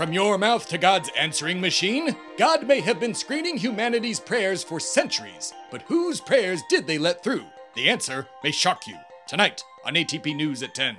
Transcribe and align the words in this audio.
From 0.00 0.14
your 0.14 0.38
mouth 0.38 0.66
to 0.68 0.78
God's 0.78 1.10
answering 1.14 1.60
machine, 1.60 2.16
God 2.38 2.66
may 2.66 2.80
have 2.80 2.98
been 2.98 3.12
screening 3.12 3.58
humanity's 3.58 4.18
prayers 4.18 4.64
for 4.64 4.80
centuries, 4.80 5.52
but 5.70 5.82
whose 5.82 6.22
prayers 6.22 6.62
did 6.70 6.86
they 6.86 6.96
let 6.96 7.22
through? 7.22 7.44
The 7.74 7.90
answer 7.90 8.26
may 8.42 8.50
shock 8.50 8.86
you. 8.86 8.96
Tonight 9.28 9.62
on 9.84 9.96
ATP 9.96 10.34
News 10.34 10.62
at 10.62 10.74
10. 10.74 10.96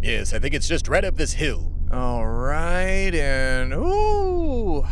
Yes, 0.00 0.32
I 0.32 0.38
think 0.38 0.54
it's 0.54 0.66
just 0.66 0.88
right 0.88 1.04
up 1.04 1.16
this 1.16 1.34
hill. 1.34 1.70
All 1.92 2.26
right, 2.26 3.14
and 3.14 3.74
ooh, 3.74 4.35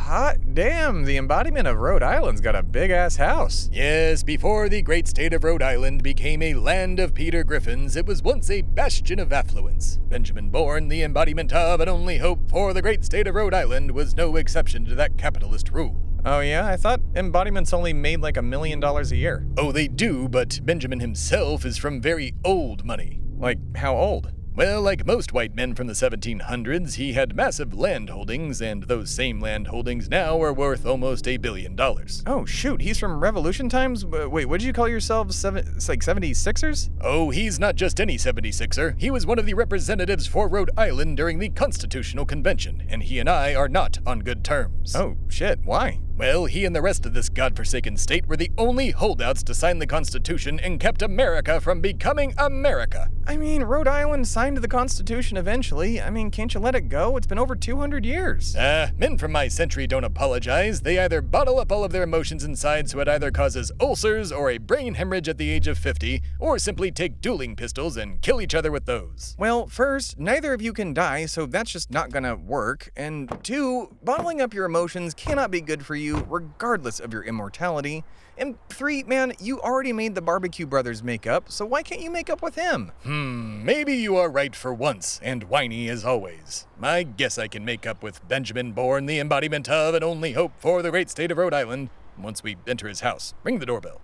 hot 0.05 0.37
damn, 0.53 1.05
the 1.05 1.17
embodiment 1.17 1.67
of 1.67 1.79
Rhode 1.79 2.03
Island's 2.03 2.43
got 2.43 2.55
a 2.55 2.63
big 2.63 2.91
ass 2.91 3.17
house. 3.17 3.71
Yes, 3.73 4.23
before 4.23 4.69
the 4.69 4.83
great 4.83 5.09
state 5.09 5.33
of 5.33 5.45
Rhode 5.45 5.63
Island 5.63 6.03
became 6.03 6.43
a 6.43 6.53
land 6.53 7.01
of 7.01 7.15
Peter 7.15 7.43
Griffins, 7.43 7.97
it 7.97 8.05
was 8.05 8.23
once 8.23 8.51
a 8.51 8.61
bastion 8.61 9.19
of 9.19 9.33
affluence. 9.33 9.99
Benjamin 10.11 10.51
Bourne, 10.51 10.89
the 10.89 11.03
embodiment 11.03 11.55
of 11.55 11.81
and 11.81 11.89
only 11.89 12.19
hope 12.19 12.51
for 12.51 12.75
the 12.75 12.83
great 12.83 13.03
state 13.03 13.27
of 13.27 13.35
Rhode 13.35 13.55
Island, 13.55 13.93
was 13.93 14.15
no 14.15 14.37
exception 14.37 14.85
to 14.85 14.95
that 14.95 15.17
capitalist 15.17 15.71
rule. 15.71 15.97
Oh, 16.27 16.41
yeah? 16.41 16.67
I 16.67 16.77
thought 16.77 17.01
embodiments 17.15 17.73
only 17.73 17.95
made 17.95 18.21
like 18.21 18.37
a 18.37 18.43
million 18.43 18.81
dollars 18.81 19.11
a 19.11 19.17
year. 19.17 19.47
Oh, 19.57 19.73
they 19.73 19.89
do, 19.89 20.29
but 20.29 20.61
Benjamin 20.65 21.01
himself 21.01 21.65
is 21.65 21.79
from 21.79 22.03
very 22.03 22.35
old 22.45 22.85
money. 22.85 23.23
Like, 23.39 23.59
how 23.75 23.97
old? 23.97 24.35
Well, 24.57 24.83
like 24.83 25.05
most 25.05 25.33
white 25.33 25.57
men 25.57 25.75
from 25.75 25.89
the 25.89 25.95
1700s, 25.95 26.95
he 26.95 27.15
had 27.15 27.35
massive 27.35 27.75
land 27.75 28.09
holdings, 28.09 28.63
and 28.63 28.85
those 28.85 29.11
same 29.11 29.41
land 29.41 29.67
holdings 29.67 30.09
now 30.09 30.41
are 30.41 30.53
worth 30.53 30.87
almost 30.87 31.27
a 31.27 31.39
billion 31.39 31.75
dollars. 31.75 32.23
Oh, 32.25 32.45
shoot, 32.45 32.81
he's 32.81 33.01
from 33.01 33.19
Revolution 33.19 33.69
times? 33.69 34.07
Wait, 34.07 34.45
what 34.45 34.61
did 34.61 34.67
you 34.67 34.73
call 34.73 34.89
yourselves? 34.89 35.35
Seven, 35.35 35.65
like 35.89 36.03
76ers? 36.03 36.91
Oh, 37.01 37.31
he's 37.31 37.59
not 37.59 37.75
just 37.75 38.01
any 38.01 38.17
76er. 38.17 38.97
He 38.97 39.11
was 39.11 39.27
one 39.27 39.41
of 39.41 39.47
the 39.47 39.55
representatives 39.55 40.29
for 40.29 40.49
Rhode 40.49 40.71
Island 40.77 41.17
during 41.17 41.41
the 41.41 41.49
Constitutional 41.49 42.25
Convention, 42.25 42.85
and 42.89 43.03
he 43.03 43.19
and 43.19 43.29
I 43.29 43.57
are 43.57 43.69
not 43.69 43.99
on 44.07 44.21
good 44.21 44.45
terms. 44.45 44.95
Oh, 44.95 45.17
shit, 45.29 45.59
why? 45.65 45.99
Well, 46.17 46.45
he 46.45 46.65
and 46.65 46.77
the 46.77 46.81
rest 46.83 47.07
of 47.07 47.13
this 47.13 47.29
godforsaken 47.29 47.97
state 47.97 48.29
were 48.29 48.37
the 48.37 48.53
only 48.57 48.93
holdouts 48.93 49.43
to 49.45 49.55
sign 49.55 49.81
the 49.81 49.87
Constitution 49.87 50.61
and 50.61 50.79
kept 50.79 51.03
America 51.03 51.61
from 51.61 51.81
becoming 51.81 52.35
America. 52.39 53.11
I 53.27 53.37
mean, 53.37 53.65
Rhode 53.65 53.89
Island 53.89 54.29
signed 54.29 54.59
the 54.59 54.69
Constitution 54.69 55.37
eventually. 55.37 56.01
I 56.01 56.11
mean, 56.11 56.31
can't 56.31 56.55
you 56.55 56.61
let 56.61 56.77
it 56.77 56.89
go? 56.89 57.17
It's 57.17 57.27
been 57.27 57.39
over 57.39 57.57
200 57.57 58.05
years. 58.07 58.55
Ah, 58.57 58.91
men 58.97 59.19
from 59.19 59.33
my 59.33 59.49
century 59.49 59.89
don't 59.89 60.05
apologize. 60.05 60.83
They 60.83 61.01
either 61.01 61.21
bottle 61.21 61.59
up 61.59 61.73
all 61.73 61.83
of 61.83 61.91
their 61.91 62.05
emotions 62.05 62.45
inside 62.45 62.89
so 62.89 63.01
it 63.01 63.09
either 63.09 63.33
causes 63.33 63.73
ulcers 63.81 64.31
or 64.31 64.51
a 64.51 64.59
brain 64.59 64.95
hemorrhage 64.95 65.29
at 65.29 65.39
the 65.39 65.51
age 65.51 65.67
of 65.67 65.79
50, 65.79 66.23
or 66.39 66.59
simply 66.61 66.93
take 66.93 67.21
dueling 67.21 67.57
pistols 67.57 67.97
and 67.97 68.21
kill 68.21 68.41
each 68.41 68.55
other 68.55 68.71
with 68.71 68.85
those. 68.85 69.35
Well, 69.37 69.67
first, 69.67 70.19
neither 70.19 70.53
of 70.53 70.63
you 70.63 70.73
can 70.73 70.95
die, 70.95 71.27
so 71.27 71.47
that's 71.47 71.73
just 71.73 71.91
not 71.91 72.11
gonna 72.11 72.37
work. 72.37 72.93
And 72.95 73.37
two, 73.43 73.97
bottling 74.05 74.41
up 74.41 74.55
your 74.55 74.67
emotions 74.67 75.15
cannot 75.15 75.51
be 75.51 75.63
good 75.63 75.85
for 75.85 75.97
you, 75.97 76.04
regardless 76.13 77.01
of 77.01 77.13
your 77.13 77.23
immortality. 77.23 78.05
And 78.37 78.57
three, 78.69 79.05
man, 79.05 79.33
you 79.41 79.61
already 79.61 79.93
made 79.93 80.15
the 80.15 80.23
Barbecue 80.23 80.67
Brothers 80.67 81.03
make 81.03 81.27
up, 81.27 81.51
so 81.51 81.65
why 81.65 81.83
can't 81.83 82.01
you 82.01 82.11
make 82.11 82.29
up 82.29 82.43
with 82.43 82.57
him? 82.57 82.91
Hmm, 83.05 83.65
maybe 83.65 83.95
you 83.95 84.17
are 84.17 84.29
right 84.29 84.55
for 84.57 84.75
once, 84.75 85.21
and 85.23 85.45
whiny 85.45 85.89
as 85.89 86.05
always. 86.05 86.67
I 86.83 87.05
guess 87.05 87.39
I 87.39 87.47
can 87.47 87.65
make 87.65 87.87
up 87.87 88.03
with 88.03 88.27
Benjamin 88.27 88.73
Bourne, 88.73 89.07
the 89.07 89.21
embodiment 89.21 89.69
of 89.69 89.95
and 89.95 90.03
only 90.03 90.33
hope 90.33 90.53
for 90.59 90.83
the 90.83 90.91
great 90.91 91.11
state 91.11 91.31
of 91.31 91.39
Rhode 91.39 91.55
Island, 91.55 91.91
once 92.19 92.43
we 92.43 92.57
enter 92.67 92.89
his 92.89 93.01
house. 93.01 93.35
Ring 93.45 93.61
the 93.61 93.67
doorbell. 93.67 94.01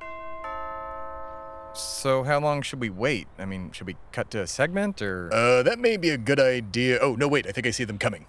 So, 1.75 2.25
how 2.25 2.41
long 2.41 2.62
should 2.62 2.81
we 2.81 2.91
wait? 2.91 3.28
I 3.39 3.45
mean, 3.45 3.71
should 3.73 3.87
we 3.87 3.97
cut 4.12 4.31
to 4.33 4.43
a 4.43 4.47
segment 4.47 5.01
or. 5.03 5.33
Uh, 5.33 5.62
that 5.62 5.78
may 5.78 5.97
be 5.97 6.10
a 6.10 6.19
good 6.19 6.41
idea. 6.41 6.99
Oh, 7.00 7.15
no, 7.15 7.28
wait, 7.28 7.47
I 7.47 7.53
think 7.53 7.66
I 7.66 7.71
see 7.71 7.84
them 7.84 7.99
coming. 7.99 8.27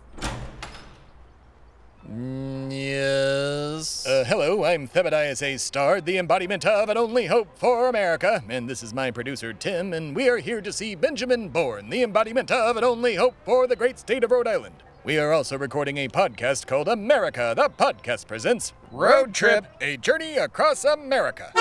Yes. 2.70 4.06
Uh, 4.06 4.26
hello, 4.28 4.66
I'm 4.66 4.88
Thebadias 4.88 5.42
A. 5.42 5.58
Stard, 5.58 6.06
the 6.06 6.18
embodiment 6.18 6.66
of 6.66 6.90
and 6.90 7.00
only 7.00 7.28
hope 7.28 7.48
for 7.58 7.88
America. 7.88 8.44
And 8.50 8.70
this 8.70 8.84
is 8.84 8.94
my 8.94 9.12
producer, 9.12 9.54
Tim, 9.54 9.94
and 9.94 10.14
we 10.16 10.28
are 10.28 10.38
here 10.38 10.62
to 10.62 10.74
see 10.74 10.96
Benjamin 10.96 11.48
Bourne, 11.50 11.90
the 11.90 12.04
embodiment 12.04 12.52
of 12.52 12.76
and 12.76 12.86
only 12.86 13.16
hope 13.16 13.36
for 13.46 13.66
the 13.66 13.76
great 13.78 13.98
state 13.98 14.24
of 14.26 14.32
Rhode 14.32 14.48
Island. 14.48 14.76
We 15.06 15.18
are 15.20 15.32
also 15.32 15.58
recording 15.58 15.98
a 16.00 16.10
podcast 16.10 16.68
called 16.68 16.90
America, 16.90 17.54
the 17.56 17.70
podcast 17.70 18.28
presents 18.28 18.74
Road 18.92 19.34
Trip. 19.34 19.66
a 19.80 19.96
journey 19.98 20.36
across 20.36 20.84
America. 20.84 21.52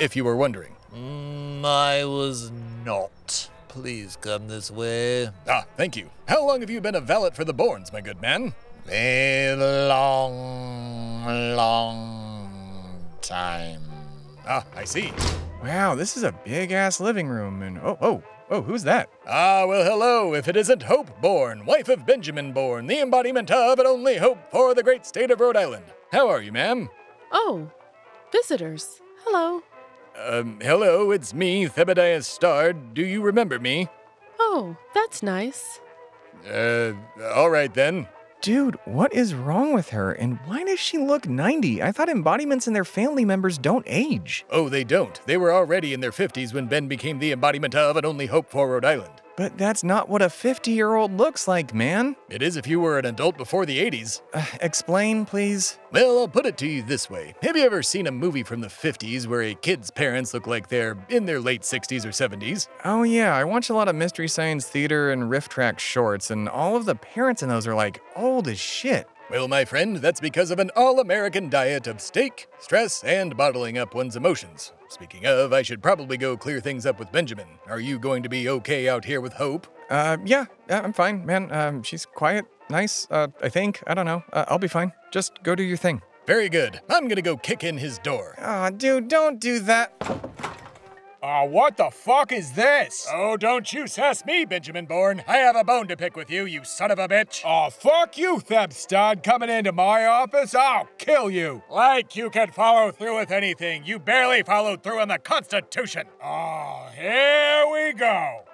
If 0.00 0.16
you 0.16 0.24
were 0.24 0.36
wondering. 0.36 0.76
Mm, 0.94 1.64
I 1.64 2.04
was 2.06 2.50
not. 2.84 3.50
Please 3.68 4.16
come 4.20 4.48
this 4.48 4.70
way. 4.70 5.28
Ah, 5.46 5.66
thank 5.76 5.94
you. 5.96 6.10
How 6.26 6.46
long 6.46 6.60
have 6.62 6.70
you 6.70 6.80
been 6.80 6.94
a 6.94 7.00
valet 7.00 7.30
for 7.34 7.44
the 7.44 7.52
Bournes, 7.54 7.92
my 7.92 8.00
good 8.00 8.20
man? 8.20 8.54
A 8.88 9.54
long, 9.88 11.24
long 11.56 13.00
time. 13.20 13.82
Ah, 14.46 14.64
I 14.74 14.84
see. 14.84 15.12
Wow, 15.62 15.94
this 15.94 16.16
is 16.16 16.22
a 16.22 16.32
big 16.32 16.72
ass 16.72 17.00
living 17.00 17.28
room, 17.28 17.62
and 17.62 17.78
oh, 17.78 17.98
oh, 18.00 18.22
oh, 18.50 18.62
who's 18.62 18.82
that? 18.84 19.10
Ah, 19.28 19.64
well, 19.66 19.84
hello, 19.84 20.34
if 20.34 20.48
it 20.48 20.56
isn't 20.56 20.82
Hope 20.82 21.20
Bourne, 21.20 21.66
wife 21.66 21.88
of 21.88 22.06
Benjamin 22.06 22.52
Bourne, 22.52 22.86
the 22.86 23.00
embodiment 23.00 23.50
of 23.50 23.78
and 23.78 23.86
only 23.86 24.16
hope 24.16 24.38
for 24.50 24.74
the 24.74 24.82
great 24.82 25.04
state 25.04 25.30
of 25.30 25.40
Rhode 25.40 25.56
Island. 25.56 25.84
How 26.12 26.28
are 26.28 26.40
you, 26.40 26.50
ma'am? 26.50 26.88
Oh, 27.30 27.70
visitors. 28.32 29.00
Hello. 29.24 29.62
Um, 30.18 30.58
hello, 30.60 31.10
it's 31.10 31.32
me, 31.32 31.66
Thebadias 31.66 32.24
Stard. 32.24 32.94
Do 32.94 33.04
you 33.04 33.20
remember 33.22 33.58
me? 33.58 33.88
Oh, 34.38 34.76
that's 34.94 35.22
nice. 35.22 35.80
Uh, 36.50 36.92
all 37.34 37.50
right 37.50 37.72
then. 37.72 38.08
Dude, 38.42 38.78
what 38.86 39.12
is 39.12 39.34
wrong 39.34 39.74
with 39.74 39.90
her, 39.90 40.12
and 40.12 40.38
why 40.46 40.64
does 40.64 40.80
she 40.80 40.96
look 40.96 41.28
90? 41.28 41.82
I 41.82 41.92
thought 41.92 42.08
embodiments 42.08 42.66
and 42.66 42.74
their 42.74 42.86
family 42.86 43.22
members 43.26 43.58
don't 43.58 43.84
age. 43.86 44.46
Oh, 44.48 44.70
they 44.70 44.82
don't. 44.82 45.20
They 45.26 45.36
were 45.36 45.52
already 45.52 45.92
in 45.92 46.00
their 46.00 46.10
50s 46.10 46.54
when 46.54 46.66
Ben 46.66 46.88
became 46.88 47.18
the 47.18 47.32
embodiment 47.32 47.74
of 47.74 47.98
and 47.98 48.06
only 48.06 48.24
hope 48.24 48.48
for 48.48 48.70
Rhode 48.70 48.86
Island. 48.86 49.12
But 49.36 49.56
that's 49.56 49.82
not 49.82 50.08
what 50.08 50.22
a 50.22 50.30
50 50.30 50.70
year 50.70 50.94
old 50.94 51.16
looks 51.16 51.48
like, 51.48 51.74
man. 51.74 52.16
It 52.28 52.42
is 52.42 52.56
if 52.56 52.66
you 52.66 52.80
were 52.80 52.98
an 52.98 53.06
adult 53.06 53.36
before 53.36 53.64
the 53.66 53.78
80s. 53.78 54.20
Uh, 54.34 54.44
explain, 54.60 55.24
please. 55.24 55.78
Well, 55.92 56.18
I'll 56.18 56.28
put 56.28 56.46
it 56.46 56.56
to 56.58 56.66
you 56.66 56.82
this 56.82 57.08
way. 57.08 57.34
Have 57.42 57.56
you 57.56 57.64
ever 57.64 57.82
seen 57.82 58.06
a 58.06 58.12
movie 58.12 58.42
from 58.42 58.60
the 58.60 58.68
50s 58.68 59.26
where 59.26 59.42
a 59.42 59.54
kid's 59.54 59.90
parents 59.90 60.34
look 60.34 60.46
like 60.46 60.68
they're 60.68 60.96
in 61.08 61.26
their 61.26 61.40
late 61.40 61.62
60s 61.62 62.04
or 62.04 62.10
70s? 62.10 62.68
Oh, 62.84 63.02
yeah, 63.02 63.34
I 63.34 63.44
watch 63.44 63.70
a 63.70 63.74
lot 63.74 63.88
of 63.88 63.96
Mystery 63.96 64.28
Science 64.28 64.66
Theater 64.66 65.10
and 65.10 65.24
RiffTrax 65.24 65.78
shorts, 65.80 66.30
and 66.30 66.48
all 66.48 66.76
of 66.76 66.84
the 66.84 66.94
parents 66.94 67.42
in 67.42 67.48
those 67.48 67.66
are 67.66 67.74
like 67.74 68.02
old 68.14 68.46
as 68.46 68.58
shit. 68.60 69.08
Well, 69.30 69.46
my 69.46 69.64
friend, 69.64 69.98
that's 69.98 70.18
because 70.18 70.50
of 70.50 70.58
an 70.58 70.72
all 70.74 70.98
American 70.98 71.48
diet 71.48 71.86
of 71.86 72.00
steak, 72.00 72.48
stress, 72.58 73.04
and 73.04 73.36
bottling 73.36 73.78
up 73.78 73.94
one's 73.94 74.16
emotions. 74.16 74.72
Speaking 74.88 75.24
of, 75.24 75.52
I 75.52 75.62
should 75.62 75.80
probably 75.80 76.16
go 76.16 76.36
clear 76.36 76.58
things 76.60 76.84
up 76.84 76.98
with 76.98 77.12
Benjamin. 77.12 77.46
Are 77.68 77.78
you 77.78 78.00
going 78.00 78.24
to 78.24 78.28
be 78.28 78.48
okay 78.48 78.88
out 78.88 79.04
here 79.04 79.20
with 79.20 79.34
Hope? 79.34 79.68
Uh, 79.88 80.16
yeah, 80.24 80.46
yeah, 80.68 80.80
I'm 80.80 80.92
fine, 80.92 81.24
man. 81.24 81.52
Um, 81.52 81.84
she's 81.84 82.04
quiet, 82.04 82.44
nice, 82.70 83.06
uh, 83.12 83.28
I 83.40 83.48
think. 83.50 83.80
I 83.86 83.94
don't 83.94 84.06
know. 84.06 84.24
Uh, 84.32 84.46
I'll 84.48 84.58
be 84.58 84.66
fine. 84.66 84.92
Just 85.12 85.40
go 85.44 85.54
do 85.54 85.62
your 85.62 85.76
thing. 85.76 86.02
Very 86.26 86.48
good. 86.48 86.80
I'm 86.88 87.06
gonna 87.06 87.22
go 87.22 87.36
kick 87.36 87.62
in 87.62 87.78
his 87.78 87.98
door. 87.98 88.34
Aw, 88.38 88.70
dude, 88.70 89.06
don't 89.06 89.40
do 89.40 89.60
that. 89.60 89.92
Aw, 91.22 91.44
what 91.44 91.76
the 91.76 91.90
fuck 91.90 92.32
is 92.32 92.52
this? 92.52 93.06
Oh, 93.12 93.36
don't 93.36 93.70
you 93.74 93.86
sass 93.86 94.24
me, 94.24 94.46
Benjamin 94.46 94.86
Bourne. 94.86 95.22
I 95.28 95.36
have 95.36 95.54
a 95.54 95.62
bone 95.62 95.86
to 95.88 95.96
pick 95.96 96.16
with 96.16 96.30
you, 96.30 96.46
you 96.46 96.64
son 96.64 96.90
of 96.90 96.98
a 96.98 97.08
bitch. 97.08 97.44
Aw, 97.44 97.68
fuck 97.68 98.16
you, 98.16 98.36
Thebstad, 98.38 99.22
coming 99.22 99.50
into 99.50 99.70
my 99.72 100.06
office? 100.06 100.54
I'll 100.54 100.88
kill 100.96 101.30
you. 101.30 101.62
Like 101.68 102.16
you 102.16 102.30
can 102.30 102.50
follow 102.50 102.90
through 102.90 103.18
with 103.18 103.30
anything. 103.30 103.84
You 103.84 103.98
barely 103.98 104.42
followed 104.42 104.82
through 104.82 105.00
on 105.00 105.08
the 105.08 105.18
Constitution. 105.18 106.06
Aw, 106.22 106.88
here 106.96 107.66
we 107.70 107.92
go. 107.92 108.49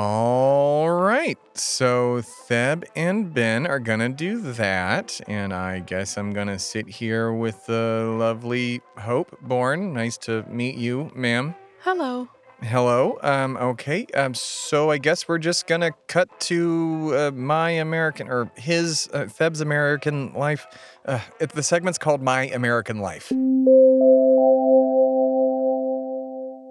All 0.00 0.88
right, 0.92 1.36
so 1.54 2.22
Theb 2.22 2.84
and 2.94 3.34
Ben 3.34 3.66
are 3.66 3.80
gonna 3.80 4.08
do 4.08 4.40
that, 4.52 5.20
and 5.26 5.52
I 5.52 5.80
guess 5.80 6.16
I'm 6.16 6.32
gonna 6.32 6.60
sit 6.60 6.88
here 6.88 7.32
with 7.32 7.66
the 7.66 8.14
lovely 8.16 8.80
Hope 8.96 9.36
Bourne. 9.42 9.92
Nice 9.92 10.16
to 10.18 10.44
meet 10.44 10.76
you, 10.76 11.10
ma'am. 11.16 11.56
Hello. 11.80 12.28
Hello. 12.62 13.18
Um. 13.24 13.56
Okay. 13.56 14.06
Um. 14.14 14.34
So 14.34 14.88
I 14.92 14.98
guess 14.98 15.26
we're 15.26 15.38
just 15.38 15.66
gonna 15.66 15.90
cut 16.06 16.28
to 16.42 17.12
uh, 17.16 17.30
my 17.32 17.70
American 17.70 18.28
or 18.28 18.52
his 18.54 19.08
uh, 19.12 19.24
Theb's 19.24 19.60
American 19.60 20.32
life. 20.32 20.68
Uh, 21.06 21.18
it, 21.40 21.50
the 21.50 21.62
segment's 21.64 21.98
called 21.98 22.22
My 22.22 22.46
American 22.50 23.00
Life. 23.00 23.32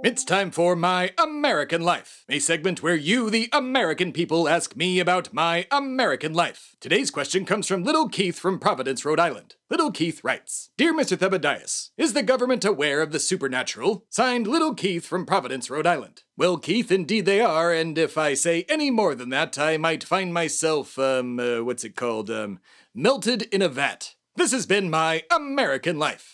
It's 0.08 0.24
time 0.24 0.52
for 0.52 0.74
My 0.78 1.12
American 1.18 1.82
Life, 1.82 2.24
a 2.30 2.40
segment 2.40 2.82
where 2.82 2.96
you, 2.96 3.30
the 3.30 3.50
American 3.52 4.14
people, 4.14 4.48
ask 4.48 4.74
me 4.74 5.02
about 5.02 5.34
my 5.34 5.68
American 5.70 6.34
life. 6.34 6.78
Today's 6.80 7.12
question 7.12 7.44
comes 7.44 7.68
from 7.68 7.84
Little 7.84 8.08
Keith 8.08 8.40
from 8.40 8.58
Providence, 8.58 9.04
Rhode 9.04 9.20
Island. 9.20 9.56
Little 9.70 9.92
Keith 9.92 10.24
writes 10.24 10.70
Dear 10.78 10.94
Mr. 10.94 11.18
Thebadias, 11.18 11.90
is 11.98 12.14
the 12.14 12.24
government 12.24 12.64
aware 12.64 13.02
of 13.02 13.12
the 13.12 13.20
supernatural? 13.20 14.06
Signed 14.10 14.48
Little 14.48 14.74
Keith 14.74 15.06
from 15.06 15.26
Providence, 15.26 15.70
Rhode 15.70 15.86
Island. 15.86 16.24
Well, 16.38 16.58
Keith, 16.58 16.90
indeed 16.90 17.26
they 17.26 17.42
are, 17.42 17.74
and 17.74 17.98
if 17.98 18.18
I 18.18 18.34
say 18.34 18.64
any 18.70 18.90
more 18.90 19.14
than 19.14 19.28
that, 19.32 19.60
I 19.60 19.76
might 19.76 20.06
find 20.06 20.34
myself, 20.34 20.98
um, 20.98 21.38
uh, 21.38 21.66
what's 21.66 21.84
it 21.84 21.98
called? 21.98 22.32
Um, 22.32 22.60
melted 22.96 23.42
in 23.52 23.62
a 23.62 23.68
vat. 23.68 24.16
This 24.38 24.54
has 24.54 24.66
been 24.66 24.90
my 24.90 25.24
American 25.30 26.00
life. 26.00 26.32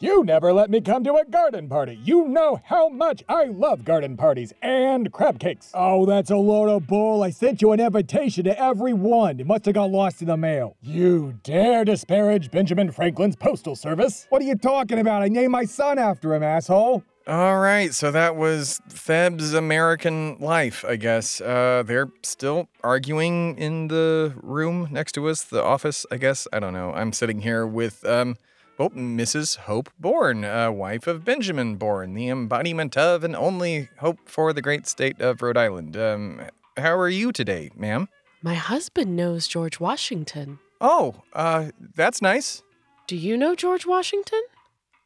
You 0.00 0.22
never 0.22 0.52
let 0.52 0.70
me 0.70 0.80
come 0.80 1.02
to 1.02 1.16
a 1.16 1.24
garden 1.24 1.68
party. 1.68 1.98
You 2.04 2.28
know 2.28 2.60
how 2.64 2.88
much 2.88 3.24
I 3.28 3.46
love 3.46 3.84
garden 3.84 4.16
parties 4.16 4.52
and 4.62 5.10
crab 5.10 5.40
cakes. 5.40 5.72
Oh, 5.74 6.06
that's 6.06 6.30
a 6.30 6.36
load 6.36 6.68
of 6.68 6.86
bull. 6.86 7.24
I 7.24 7.30
sent 7.30 7.60
you 7.60 7.72
an 7.72 7.80
invitation 7.80 8.44
to 8.44 8.56
every 8.62 8.92
one. 8.92 9.40
It 9.40 9.46
must 9.48 9.64
have 9.64 9.74
got 9.74 9.90
lost 9.90 10.22
in 10.22 10.28
the 10.28 10.36
mail. 10.36 10.76
You 10.80 11.40
dare 11.42 11.84
disparage 11.84 12.52
Benjamin 12.52 12.92
Franklin's 12.92 13.34
postal 13.34 13.74
service? 13.74 14.28
What 14.28 14.40
are 14.40 14.44
you 14.44 14.54
talking 14.54 15.00
about? 15.00 15.22
I 15.22 15.28
named 15.28 15.50
my 15.50 15.64
son 15.64 15.98
after 15.98 16.32
him, 16.32 16.44
asshole. 16.44 17.02
All 17.26 17.58
right, 17.58 17.92
so 17.92 18.12
that 18.12 18.36
was 18.36 18.80
Theb's 18.88 19.52
American 19.52 20.38
Life, 20.38 20.84
I 20.86 20.94
guess. 20.94 21.40
Uh, 21.40 21.82
they're 21.84 22.12
still 22.22 22.68
arguing 22.84 23.58
in 23.58 23.88
the 23.88 24.32
room 24.36 24.86
next 24.92 25.12
to 25.12 25.28
us, 25.28 25.42
the 25.42 25.62
office, 25.62 26.06
I 26.12 26.18
guess. 26.18 26.46
I 26.52 26.60
don't 26.60 26.72
know. 26.72 26.92
I'm 26.92 27.12
sitting 27.12 27.40
here 27.40 27.66
with, 27.66 28.06
um, 28.06 28.36
well, 28.78 28.90
Mrs. 28.90 29.56
Hope 29.56 29.90
Bourne, 29.98 30.44
uh, 30.44 30.70
wife 30.70 31.08
of 31.08 31.24
Benjamin 31.24 31.74
Bourne, 31.74 32.14
the 32.14 32.28
embodiment 32.28 32.96
of 32.96 33.24
and 33.24 33.34
only 33.34 33.88
hope 33.98 34.20
for 34.26 34.52
the 34.52 34.62
great 34.62 34.86
state 34.86 35.20
of 35.20 35.42
Rhode 35.42 35.56
Island. 35.56 35.96
Um, 35.96 36.42
how 36.76 36.96
are 36.96 37.08
you 37.08 37.32
today, 37.32 37.70
ma'am? 37.76 38.08
My 38.40 38.54
husband 38.54 39.16
knows 39.16 39.48
George 39.48 39.80
Washington. 39.80 40.60
Oh, 40.80 41.22
uh, 41.32 41.72
that's 41.96 42.22
nice. 42.22 42.62
Do 43.08 43.16
you 43.16 43.36
know 43.36 43.56
George 43.56 43.84
Washington? 43.84 44.42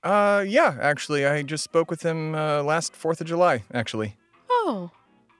Uh, 0.03 0.45
yeah, 0.47 0.77
actually, 0.79 1.25
I 1.25 1.43
just 1.43 1.65
spoke 1.65 1.91
with 1.91 2.03
him 2.03 2.35
uh, 2.35 2.63
last 2.63 2.93
4th 2.93 3.23
of 3.23 3.27
July, 3.27 3.63
actually. 3.73 4.17
Oh, 4.51 4.91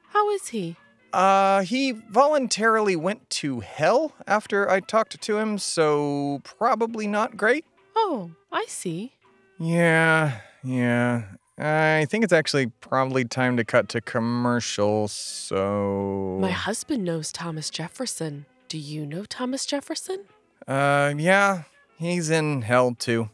how 0.09 0.31
is 0.31 0.49
he? 0.49 0.77
Uh, 1.13 1.63
he 1.63 1.93
voluntarily 1.93 2.97
went 2.97 3.29
to 3.29 3.61
hell 3.61 4.15
after 4.27 4.71
I 4.71 4.81
talked 4.81 5.21
to 5.21 5.37
him, 5.37 5.59
so 5.59 6.41
probably 6.45 7.07
not 7.07 7.37
great. 7.37 7.67
Oh, 7.97 8.31
I 8.51 8.65
see. 8.69 9.13
Yeah, 9.59 10.41
yeah. 10.65 11.25
I 11.59 12.07
think 12.09 12.25
it's 12.25 12.33
actually 12.33 12.67
probably 12.81 13.25
time 13.25 13.57
to 13.59 13.65
cut 13.65 13.89
to 13.91 14.01
commercial, 14.01 15.09
so. 15.09 16.39
My 16.41 16.51
husband 16.51 17.05
knows 17.05 17.31
Thomas 17.31 17.71
Jefferson. 17.71 18.47
Do 18.69 18.79
you 18.79 19.07
know 19.07 19.25
Thomas 19.25 19.67
Jefferson? 19.67 20.25
Uh, 20.67 21.13
yeah, 21.17 21.65
he's 21.99 22.31
in 22.31 22.63
hell 22.63 22.95
too. 22.99 23.29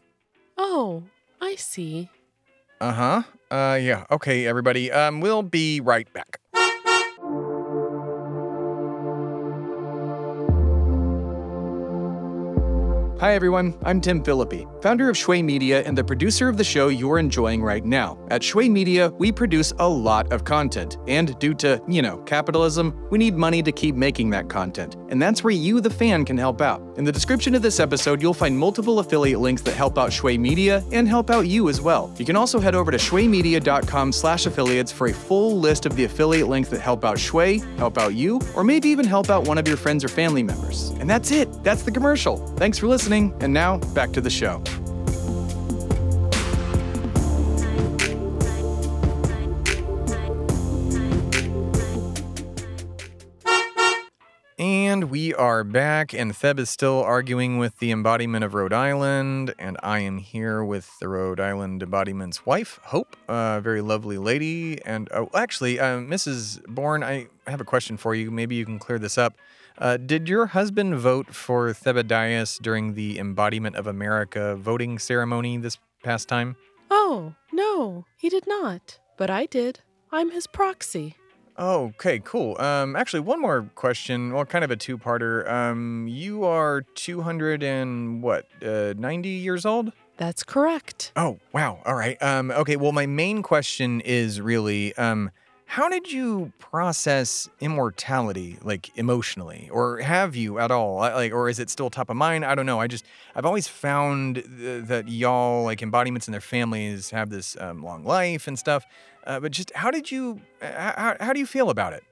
Oh, 0.57 1.05
I 1.41 1.55
see. 1.55 2.11
Uh 2.81 2.93
huh. 2.93 3.23
Uh, 3.51 3.79
yeah. 3.81 4.05
Okay, 4.11 4.47
everybody. 4.47 4.91
Um, 4.93 5.21
we'll 5.21 5.43
be 5.43 5.81
right 5.81 6.13
back. 6.13 6.41
Hi, 13.21 13.35
everyone. 13.35 13.77
I'm 13.83 14.01
Tim 14.01 14.23
Phillippe, 14.23 14.65
founder 14.81 15.11
of 15.11 15.17
Shway 15.17 15.43
Media 15.43 15.83
and 15.83 15.99
the 15.99 16.05
producer 16.05 16.49
of 16.49 16.57
the 16.57 16.63
show 16.63 16.87
you're 16.87 17.19
enjoying 17.19 17.65
right 17.65 17.85
now. 17.85 18.17
At 18.31 18.43
Shway 18.43 18.71
Media, 18.71 19.09
we 19.19 19.33
produce 19.33 19.73
a 19.81 19.89
lot 19.89 20.33
of 20.33 20.45
content, 20.45 20.99
and 21.09 21.37
due 21.41 21.53
to, 21.55 21.83
you 21.89 22.01
know, 22.01 22.19
capitalism, 22.19 23.09
we 23.11 23.19
need 23.19 23.35
money 23.35 23.61
to 23.61 23.73
keep 23.73 23.97
making 23.97 24.31
that 24.31 24.49
content. 24.49 24.95
And 25.09 25.21
that's 25.21 25.43
where 25.43 25.53
you, 25.53 25.81
the 25.81 25.91
fan, 25.91 26.25
can 26.25 26.37
help 26.37 26.61
out. 26.61 26.83
In 26.97 27.05
the 27.05 27.13
description 27.13 27.55
of 27.55 27.63
this 27.63 27.81
episode, 27.81 28.21
you'll 28.21 28.35
find 28.35 28.59
multiple 28.59 28.99
affiliate 28.99 29.41
links 29.41 29.63
that 29.63 29.75
help 29.75 29.99
out 29.99 30.11
Shway 30.11 30.39
Media 30.39 30.85
and 30.93 31.09
help 31.09 31.31
out 31.31 31.47
you 31.47 31.69
as 31.69 31.81
well. 31.81 32.13
You 32.19 32.25
can 32.25 32.37
also 32.37 32.61
head 32.61 32.75
over 32.75 32.91
to 32.91 32.99
shwaymedia.com 32.99 34.13
slash 34.13 34.47
affiliates 34.47 34.93
for 34.93 35.09
a 35.09 35.13
full 35.13 35.59
list 35.59 35.87
of 35.87 35.97
the 35.97 36.05
affiliate 36.05 36.49
links 36.49 36.69
that 36.69 36.81
help 36.81 37.05
out 37.05 37.19
Shui, 37.19 37.59
help 37.77 37.99
out 37.99 38.15
you, 38.15 38.41
or 38.55 38.65
maybe 38.65 38.89
even 38.89 39.07
help 39.07 39.31
out 39.31 39.45
one 39.47 39.59
of 39.59 39.67
your 39.67 39.77
friends 39.77 40.05
or 40.05 40.09
family 40.09 40.43
members. 40.43 40.91
And 41.01 41.09
that's 41.09 41.31
it. 41.31 41.49
That's 41.65 41.83
the 41.83 41.91
commercial. 41.91 42.37
Thanks 42.57 42.79
for 42.79 42.87
listening. 42.87 43.35
And 43.41 43.53
now, 43.53 43.79
back 43.95 44.13
to 44.13 44.21
the 44.21 44.31
show. 44.31 44.63
And 54.59 55.05
we 55.05 55.33
are 55.35 55.63
back, 55.63 56.13
and 56.13 56.33
Theb 56.33 56.59
is 56.59 56.69
still 56.69 57.01
arguing 57.01 57.59
with 57.59 57.79
the 57.79 57.93
embodiment 57.93 58.43
of 58.43 58.55
Rhode 58.55 58.73
Island, 58.73 59.55
and 59.57 59.77
I 59.85 60.01
am 60.01 60.19
here 60.19 60.65
with 60.65 60.99
the 60.99 61.07
Rhode 61.07 61.39
Island 61.39 61.81
embodiment's 61.81 62.45
wife, 62.45 62.81
Hope, 62.83 63.17
a 63.29 63.61
very 63.63 63.81
lovely 63.81 64.19
lady. 64.19 64.85
And 64.85 65.09
oh, 65.15 65.31
actually, 65.33 65.79
uh, 65.79 65.99
Mrs. 65.99 66.67
Bourne, 66.67 67.05
I 67.05 67.29
have 67.47 67.61
a 67.61 67.65
question 67.65 67.97
for 67.97 68.17
you. 68.17 68.33
Maybe 68.33 68.57
you 68.57 68.65
can 68.65 68.81
clear 68.81 68.99
this 68.99 69.17
up. 69.17 69.35
Uh, 69.79 69.97
did 69.97 70.29
your 70.29 70.47
husband 70.47 70.97
vote 70.97 71.33
for 71.33 71.69
Thebadias 71.69 72.61
during 72.61 72.95
the 72.95 73.21
Embodiment 73.21 73.77
of 73.77 73.87
America 73.87 74.57
voting 74.57 74.99
ceremony 74.99 75.57
this 75.59 75.79
past 76.03 76.27
time? 76.27 76.57
Oh, 76.91 77.37
no, 77.53 78.07
he 78.17 78.29
did 78.29 78.49
not. 78.49 78.99
But 79.17 79.31
I 79.31 79.47
did. 79.47 79.83
I'm 80.11 80.33
his 80.33 80.49
proxy. 80.49 81.15
Okay, 81.59 82.21
cool. 82.21 82.61
Um, 82.61 82.95
actually, 82.95 83.21
one 83.21 83.41
more 83.41 83.69
question. 83.75 84.33
Well, 84.33 84.45
kind 84.45 84.65
of 84.65 84.71
a 84.71 84.77
two-parter. 84.77 85.51
Um, 85.51 86.07
you 86.09 86.45
are 86.45 86.83
200 86.95 87.63
and 87.65 88.23
what, 88.23 88.47
uh, 88.65 88.95
90 88.97 89.29
years 89.29 89.67
old? 89.67 89.93
That's 90.19 90.45
correct. 90.45 91.13
Oh, 91.17 91.39
wow. 91.53 91.81
All 91.85 91.95
right. 91.95 92.21
Um, 92.23 92.51
okay. 92.53 92.77
Well, 92.77 92.93
my 92.93 93.07
main 93.07 93.43
question 93.43 94.01
is 94.03 94.41
really, 94.41 94.97
um, 94.97 95.31
how 95.71 95.87
did 95.91 96.11
you 96.11 96.51
process 96.59 97.47
immortality, 97.61 98.59
like 98.63 98.91
emotionally, 98.97 99.69
or 99.71 99.99
have 99.99 100.35
you 100.35 100.59
at 100.59 100.71
all? 100.71 100.97
Like, 100.97 101.31
or 101.31 101.51
is 101.51 101.59
it 101.59 101.69
still 101.69 101.91
top 101.91 102.09
of 102.09 102.17
mind? 102.17 102.47
I 102.47 102.55
don't 102.55 102.65
know. 102.65 102.81
I 102.81 102.87
just, 102.87 103.05
I've 103.37 103.45
always 103.45 103.69
found 103.69 104.37
th- 104.37 104.85
that 104.87 105.09
y'all, 105.09 105.65
like 105.65 105.83
embodiments 105.83 106.27
and 106.27 106.33
their 106.33 106.41
families, 106.41 107.11
have 107.11 107.29
this 107.29 107.55
um, 107.61 107.83
long 107.83 108.03
life 108.03 108.49
and 108.49 108.59
stuff. 108.59 108.87
Uh, 109.27 109.41
but 109.41 109.53
just, 109.53 109.71
how 109.75 109.91
did 109.91 110.11
you, 110.11 110.41
uh, 110.63 110.93
how, 110.97 111.17
how 111.21 111.33
do 111.35 111.39
you 111.39 111.47
feel 111.47 111.69
about 111.69 111.93
it? 111.93 112.03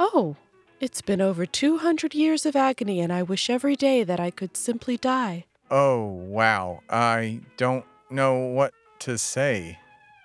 Oh, 0.00 0.34
it's 0.80 1.00
been 1.00 1.20
over 1.20 1.46
200 1.46 2.16
years 2.16 2.44
of 2.44 2.56
agony, 2.56 2.98
and 2.98 3.12
I 3.12 3.22
wish 3.22 3.48
every 3.48 3.76
day 3.76 4.02
that 4.02 4.18
I 4.18 4.32
could 4.32 4.56
simply 4.56 4.96
die. 4.96 5.44
Oh, 5.70 6.04
wow. 6.04 6.80
I 6.90 7.42
don't 7.58 7.84
know 8.10 8.38
what 8.38 8.74
to 8.98 9.18
say. 9.18 9.78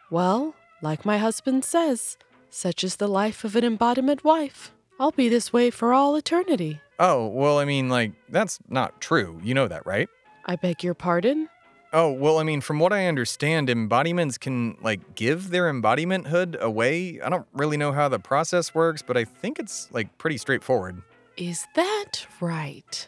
Well, 0.10 0.56
like 0.82 1.06
my 1.06 1.20
husband 1.20 1.64
says, 1.64 2.18
such 2.50 2.84
is 2.84 2.96
the 2.98 3.08
life 3.08 3.44
of 3.44 3.56
an 3.56 3.64
embodiment 3.64 4.24
wife. 4.24 4.72
I'll 5.00 5.12
be 5.12 5.30
this 5.30 5.54
way 5.54 5.70
for 5.70 5.94
all 5.94 6.16
eternity. 6.16 6.82
Oh, 7.00 7.28
well, 7.28 7.60
I 7.60 7.66
mean, 7.66 7.90
like, 7.90 8.12
that's 8.28 8.60
not 8.68 9.00
true. 9.00 9.40
You 9.44 9.54
know 9.54 9.68
that, 9.68 9.86
right? 9.86 10.10
I 10.46 10.56
beg 10.58 10.84
your 10.84 10.94
pardon? 10.94 11.48
Oh, 11.94 12.12
well, 12.12 12.38
I 12.38 12.44
mean, 12.44 12.62
from 12.62 12.80
what 12.80 12.94
I 12.94 13.08
understand, 13.08 13.70
embodiments 13.70 14.38
can, 14.38 14.78
like, 14.82 15.16
give 15.16 15.50
their 15.50 15.72
embodimenthood 15.72 16.60
away. 16.60 17.20
I 17.22 17.30
don't 17.30 17.48
really 17.54 17.78
know 17.78 17.92
how 17.92 18.10
the 18.10 18.20
process 18.20 18.76
works, 18.76 19.02
but 19.02 19.18
I 19.18 19.24
think 19.24 19.58
it's, 19.58 19.88
like, 19.92 20.18
pretty 20.18 20.38
straightforward. 20.38 21.02
Is 21.38 21.66
that 21.76 22.28
right? 22.42 23.08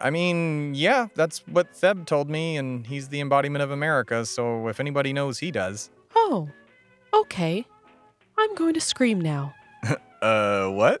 I 0.00 0.10
mean, 0.10 0.74
yeah, 0.74 1.08
that's 1.14 1.46
what 1.46 1.72
Theb 1.74 2.06
told 2.06 2.30
me, 2.30 2.56
and 2.56 2.86
he's 2.86 3.08
the 3.08 3.20
embodiment 3.20 3.62
of 3.62 3.70
America, 3.70 4.24
so 4.24 4.68
if 4.68 4.80
anybody 4.80 5.12
knows, 5.12 5.38
he 5.38 5.50
does. 5.50 5.90
Oh, 6.16 6.48
okay. 7.12 7.66
I'm 8.38 8.54
going 8.54 8.74
to 8.74 8.80
scream 8.80 9.20
now. 9.20 9.54
Uh, 10.20 10.68
what? 10.70 11.00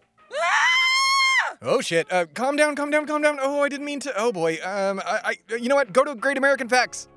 Oh 1.60 1.80
shit! 1.80 2.06
Uh, 2.12 2.24
calm 2.34 2.54
down, 2.54 2.76
calm 2.76 2.88
down, 2.88 3.04
calm 3.04 3.20
down. 3.20 3.38
Oh, 3.40 3.64
I 3.64 3.68
didn't 3.68 3.84
mean 3.84 3.98
to. 4.00 4.12
Oh 4.16 4.30
boy. 4.30 4.58
Um, 4.62 5.00
I, 5.04 5.36
I, 5.50 5.56
you 5.56 5.68
know 5.68 5.74
what? 5.74 5.92
Go 5.92 6.04
to 6.04 6.14
Great 6.14 6.38
American 6.38 6.68
Facts. 6.68 7.08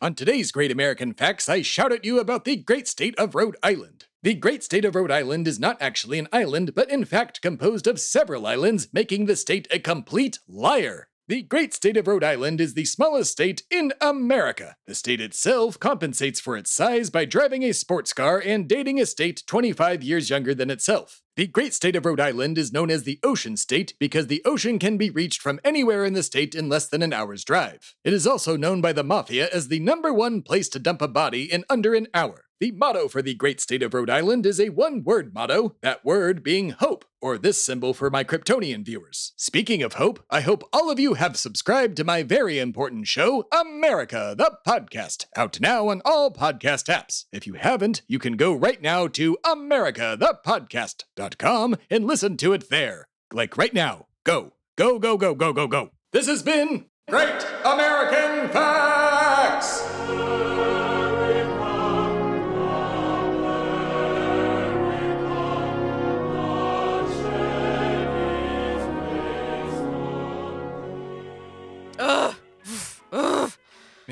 On 0.00 0.14
today's 0.14 0.50
Great 0.50 0.70
American 0.72 1.14
Facts, 1.14 1.48
I 1.48 1.62
shout 1.62 1.92
at 1.92 2.04
you 2.04 2.18
about 2.18 2.44
the 2.44 2.56
great 2.56 2.88
state 2.88 3.16
of 3.18 3.34
Rhode 3.34 3.56
Island. 3.62 4.01
The 4.24 4.34
great 4.34 4.62
state 4.62 4.84
of 4.84 4.94
Rhode 4.94 5.10
Island 5.10 5.48
is 5.48 5.58
not 5.58 5.82
actually 5.82 6.20
an 6.20 6.28
island, 6.32 6.76
but 6.76 6.88
in 6.88 7.04
fact 7.04 7.42
composed 7.42 7.88
of 7.88 7.98
several 7.98 8.46
islands, 8.46 8.86
making 8.92 9.26
the 9.26 9.34
state 9.34 9.66
a 9.68 9.80
complete 9.80 10.38
liar. 10.46 11.08
The 11.26 11.42
great 11.42 11.74
state 11.74 11.96
of 11.96 12.06
Rhode 12.06 12.22
Island 12.22 12.60
is 12.60 12.74
the 12.74 12.84
smallest 12.84 13.32
state 13.32 13.64
in 13.68 13.92
America. 14.00 14.76
The 14.86 14.94
state 14.94 15.20
itself 15.20 15.76
compensates 15.80 16.38
for 16.38 16.56
its 16.56 16.70
size 16.70 17.10
by 17.10 17.24
driving 17.24 17.64
a 17.64 17.72
sports 17.72 18.12
car 18.12 18.40
and 18.40 18.68
dating 18.68 19.00
a 19.00 19.06
state 19.06 19.42
25 19.48 20.04
years 20.04 20.30
younger 20.30 20.54
than 20.54 20.70
itself. 20.70 21.20
The 21.34 21.48
great 21.48 21.74
state 21.74 21.96
of 21.96 22.06
Rhode 22.06 22.20
Island 22.20 22.58
is 22.58 22.72
known 22.72 22.90
as 22.92 23.02
the 23.02 23.18
Ocean 23.24 23.56
State 23.56 23.94
because 23.98 24.28
the 24.28 24.42
ocean 24.44 24.78
can 24.78 24.98
be 24.98 25.10
reached 25.10 25.42
from 25.42 25.58
anywhere 25.64 26.04
in 26.04 26.12
the 26.12 26.22
state 26.22 26.54
in 26.54 26.68
less 26.68 26.86
than 26.86 27.02
an 27.02 27.12
hour's 27.12 27.42
drive. 27.42 27.96
It 28.04 28.12
is 28.12 28.26
also 28.26 28.56
known 28.56 28.80
by 28.80 28.92
the 28.92 29.02
mafia 29.02 29.48
as 29.52 29.66
the 29.66 29.80
number 29.80 30.12
one 30.12 30.42
place 30.42 30.68
to 30.68 30.78
dump 30.78 31.02
a 31.02 31.08
body 31.08 31.50
in 31.50 31.64
under 31.68 31.94
an 31.94 32.06
hour. 32.14 32.44
The 32.62 32.70
motto 32.70 33.08
for 33.08 33.22
the 33.22 33.34
great 33.34 33.60
state 33.60 33.82
of 33.82 33.92
Rhode 33.92 34.08
Island 34.08 34.46
is 34.46 34.60
a 34.60 34.68
one 34.68 35.02
word 35.02 35.34
motto, 35.34 35.74
that 35.80 36.04
word 36.04 36.44
being 36.44 36.70
hope, 36.70 37.04
or 37.20 37.36
this 37.36 37.60
symbol 37.60 37.92
for 37.92 38.08
my 38.08 38.22
Kryptonian 38.22 38.84
viewers. 38.84 39.32
Speaking 39.34 39.82
of 39.82 39.94
hope, 39.94 40.24
I 40.30 40.42
hope 40.42 40.62
all 40.72 40.88
of 40.88 41.00
you 41.00 41.14
have 41.14 41.36
subscribed 41.36 41.96
to 41.96 42.04
my 42.04 42.22
very 42.22 42.60
important 42.60 43.08
show, 43.08 43.48
America 43.52 44.36
the 44.38 44.58
Podcast, 44.64 45.24
out 45.36 45.60
now 45.60 45.88
on 45.88 46.02
all 46.04 46.30
podcast 46.30 46.84
apps. 46.84 47.24
If 47.32 47.48
you 47.48 47.54
haven't, 47.54 48.02
you 48.06 48.20
can 48.20 48.36
go 48.36 48.54
right 48.54 48.80
now 48.80 49.08
to 49.08 49.36
americathepodcast.com 49.44 51.76
and 51.90 52.04
listen 52.04 52.36
to 52.36 52.52
it 52.52 52.70
there. 52.70 53.08
Like 53.32 53.58
right 53.58 53.74
now. 53.74 54.06
Go, 54.22 54.52
go, 54.78 55.00
go, 55.00 55.16
go, 55.16 55.34
go, 55.34 55.52
go, 55.52 55.66
go. 55.66 55.90
This 56.12 56.28
has 56.28 56.44
been 56.44 56.84
Great 57.10 57.44
American 57.64 58.48
Facts! 58.50 59.01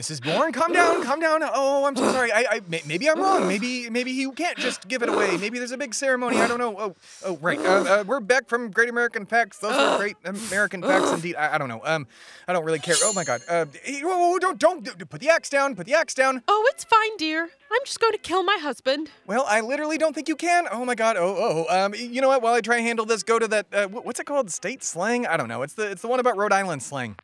Mrs. 0.01 0.23
Bourne, 0.23 0.51
calm 0.51 0.73
down, 0.73 1.03
calm 1.03 1.21
down. 1.21 1.43
Oh, 1.43 1.85
I'm 1.85 1.95
so 1.95 2.11
sorry. 2.13 2.33
I, 2.33 2.47
I 2.51 2.61
maybe 2.87 3.11
I'm 3.11 3.21
wrong. 3.21 3.47
Maybe, 3.47 3.91
maybe 3.91 4.15
he 4.15 4.31
can't 4.31 4.57
just 4.57 4.89
give 4.89 5.03
it 5.03 5.11
away. 5.11 5.37
Maybe 5.37 5.59
there's 5.59 5.73
a 5.73 5.77
big 5.77 5.93
ceremony. 5.93 6.39
I 6.39 6.49
don't 6.49 6.59
know. 6.59 6.75
Oh, 6.79 6.97
oh, 7.27 7.37
right. 7.37 7.59
Uh, 7.59 7.85
uh, 7.85 8.05
we're 8.07 8.21
back 8.21 8.49
from 8.49 8.71
Great 8.71 8.89
American 8.89 9.27
Facts. 9.27 9.59
Those 9.59 9.77
were 9.77 9.99
great 9.99 10.17
American 10.25 10.81
facts 10.81 11.13
indeed. 11.13 11.37
I, 11.37 11.57
I 11.57 11.59
don't 11.59 11.69
know. 11.69 11.83
Um, 11.85 12.07
I 12.49 12.55
don't 12.55 12.65
really 12.65 12.79
care. 12.79 12.95
Oh 13.03 13.13
my 13.13 13.25
God. 13.25 13.43
Uh, 13.47 13.67
whoa, 14.03 14.39
don't, 14.39 14.59
don't, 14.59 15.11
put 15.11 15.21
the 15.21 15.29
axe 15.29 15.51
down. 15.51 15.77
Put 15.77 15.85
the 15.85 15.95
axe 15.95 16.15
down. 16.15 16.43
Oh, 16.49 16.67
it's 16.73 16.85
fine, 16.85 17.19
dear. 17.19 17.43
I'm 17.43 17.81
just 17.85 18.01
going 18.01 18.13
to 18.13 18.19
kill 18.19 18.43
my 18.43 18.57
husband. 18.59 19.11
Well, 19.27 19.45
I 19.47 19.61
literally 19.61 19.99
don't 19.99 20.15
think 20.15 20.29
you 20.29 20.37
can. 20.37 20.67
Oh 20.73 20.87
my 20.87 20.95
God. 20.95 21.19
Oh, 21.19 21.67
oh. 21.69 21.85
Um, 21.85 21.95
you 21.95 22.23
know 22.23 22.29
what? 22.29 22.41
While 22.41 22.55
I 22.55 22.63
try 22.63 22.79
and 22.79 22.87
handle 22.87 23.05
this, 23.05 23.23
go 23.23 23.39
to 23.39 23.49
that. 23.49 23.67
Uh, 23.71 23.87
what's 23.89 24.19
it 24.19 24.25
called? 24.25 24.51
State 24.51 24.83
slang? 24.83 25.27
I 25.27 25.37
don't 25.37 25.49
know. 25.49 25.61
It's 25.61 25.75
the, 25.75 25.91
it's 25.91 26.01
the 26.01 26.09
one 26.09 26.21
about 26.21 26.39
Rhode 26.39 26.53
Island 26.55 26.83
slang. 26.83 27.17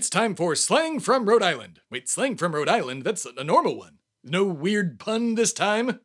It's 0.00 0.08
time 0.08 0.34
for 0.34 0.54
slang 0.54 0.98
from 0.98 1.28
Rhode 1.28 1.42
Island. 1.42 1.80
Wait, 1.90 2.08
slang 2.08 2.38
from 2.38 2.54
Rhode 2.54 2.70
Island? 2.70 3.04
That's 3.04 3.26
a 3.26 3.44
normal 3.44 3.76
one. 3.76 3.98
No 4.24 4.44
weird 4.44 4.98
pun 4.98 5.34
this 5.34 5.52
time? 5.52 6.00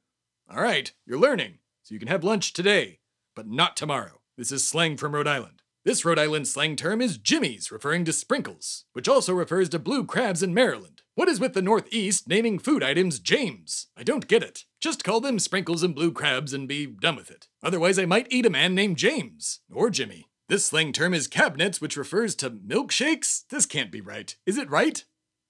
All 0.51 0.61
right, 0.61 0.91
you're 1.05 1.17
learning, 1.17 1.59
so 1.81 1.93
you 1.93 1.99
can 1.99 2.09
have 2.09 2.21
lunch 2.21 2.51
today, 2.51 2.99
but 3.37 3.47
not 3.47 3.77
tomorrow. 3.77 4.19
This 4.37 4.51
is 4.51 4.67
slang 4.67 4.97
from 4.97 5.15
Rhode 5.15 5.29
Island. 5.29 5.61
This 5.85 6.03
Rhode 6.03 6.19
Island 6.19 6.45
slang 6.49 6.75
term 6.75 6.99
is 6.99 7.17
jimmies, 7.17 7.71
referring 7.71 8.03
to 8.03 8.11
sprinkles, 8.11 8.83
which 8.91 9.07
also 9.07 9.33
refers 9.33 9.69
to 9.69 9.79
blue 9.79 10.03
crabs 10.03 10.43
in 10.43 10.53
Maryland. 10.53 11.03
What 11.13 11.29
is 11.29 11.39
with 11.39 11.53
the 11.53 11.61
Northeast 11.61 12.27
naming 12.27 12.59
food 12.59 12.83
items 12.83 13.19
James? 13.19 13.87
I 13.95 14.03
don't 14.03 14.27
get 14.27 14.43
it. 14.43 14.65
Just 14.81 15.05
call 15.05 15.21
them 15.21 15.39
sprinkles 15.39 15.83
and 15.83 15.95
blue 15.95 16.11
crabs 16.11 16.51
and 16.51 16.67
be 16.67 16.85
done 16.85 17.15
with 17.15 17.31
it. 17.31 17.47
Otherwise, 17.63 17.97
I 17.97 18.05
might 18.05 18.27
eat 18.29 18.45
a 18.45 18.49
man 18.49 18.75
named 18.75 18.97
James 18.97 19.61
or 19.71 19.89
Jimmy. 19.89 20.27
This 20.47 20.65
slang 20.65 20.93
term 20.93 21.15
is 21.15 21.27
cabinets, 21.27 21.81
which 21.81 21.97
refers 21.97 22.35
to 22.35 22.51
milkshakes? 22.51 23.47
This 23.49 23.65
can't 23.65 23.91
be 23.91 23.99
right. 23.99 24.35
Is 24.45 24.59
it 24.59 24.69
right? 24.69 25.03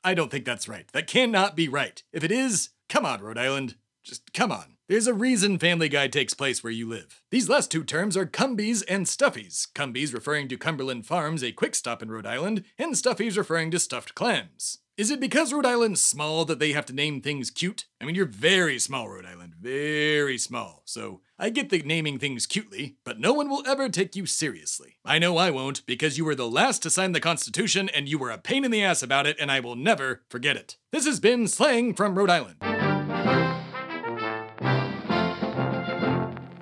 I 0.06 0.14
don't 0.14 0.32
think 0.32 0.46
that's 0.46 0.70
right. 0.70 0.88
That 0.94 1.06
cannot 1.06 1.54
be 1.54 1.68
right. 1.68 2.02
If 2.14 2.24
it 2.24 2.32
is, 2.32 2.70
come 2.88 3.06
on, 3.06 3.20
Rhode 3.20 3.38
Island. 3.38 3.76
Just 4.06 4.32
come 4.34 4.54
on. 4.54 4.78
There's 4.88 5.08
a 5.08 5.14
reason 5.14 5.58
Family 5.58 5.90
Guy 5.90 6.08
takes 6.08 6.34
place 6.34 6.64
where 6.64 6.72
you 6.72 6.88
live. 6.88 7.22
These 7.30 7.50
last 7.50 7.72
two 7.72 7.84
terms 7.84 8.16
are 8.16 8.26
cumbies 8.26 8.84
and 8.88 9.06
stuffies. 9.06 9.68
Cumbies 9.74 10.14
referring 10.14 10.48
to 10.48 10.58
Cumberland 10.58 11.06
Farms, 11.06 11.44
a 11.44 11.52
quick 11.52 11.76
stop 11.76 12.02
in 12.02 12.10
Rhode 12.10 12.28
Island, 12.28 12.64
and 12.78 12.94
stuffies 12.94 13.36
referring 13.36 13.72
to 13.72 13.80
stuffed 13.80 14.16
clams. 14.16 14.78
Is 14.96 15.12
it 15.12 15.20
because 15.20 15.52
Rhode 15.52 15.66
Island's 15.66 16.06
small 16.06 16.46
that 16.46 16.60
they 16.60 16.72
have 16.72 16.86
to 16.86 16.94
name 16.94 17.20
things 17.20 17.50
cute? 17.50 17.88
I 18.00 18.06
mean, 18.06 18.16
you're 18.16 18.26
very 18.26 18.80
small, 18.80 19.10
Rhode 19.10 19.26
Island. 19.26 19.56
Very 19.60 20.38
small. 20.38 20.84
So 20.86 21.20
I 21.38 21.50
get 21.50 21.70
the 21.70 21.80
naming 21.84 22.18
things 22.18 22.46
cutely, 22.46 22.96
but 23.04 23.20
no 23.20 23.34
one 23.34 23.50
will 23.50 23.62
ever 23.68 23.90
take 23.90 24.16
you 24.16 24.26
seriously. 24.26 25.00
I 25.04 25.20
know 25.20 25.36
I 25.36 25.50
won't, 25.50 25.86
because 25.86 26.18
you 26.18 26.24
were 26.24 26.34
the 26.34 26.48
last 26.48 26.82
to 26.84 26.90
sign 26.90 27.12
the 27.12 27.20
Constitution 27.20 27.90
and 27.90 28.08
you 28.08 28.18
were 28.18 28.30
a 28.32 28.38
pain 28.38 28.64
in 28.64 28.72
the 28.72 28.82
ass 28.82 29.04
about 29.04 29.28
it, 29.28 29.36
and 29.38 29.52
I 29.52 29.60
will 29.60 29.76
never 29.76 30.22
forget 30.30 30.56
it. 30.56 30.78
This 30.92 31.06
has 31.06 31.20
been 31.20 31.50
Slang 31.50 31.94
from 31.94 32.18
Rhode 32.18 32.30
Island. 32.30 32.56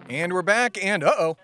And 0.09 0.33
we're 0.33 0.41
back. 0.41 0.83
And 0.83 1.03
uh 1.03 1.13
oh. 1.19 1.37